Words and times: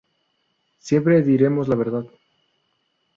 Siempre 0.79 1.21
diremos 1.21 1.67
la 1.67 1.75
verdad". 1.75 2.05